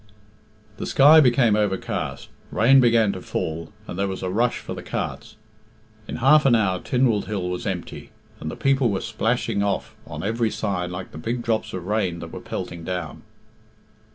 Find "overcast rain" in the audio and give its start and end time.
1.55-2.79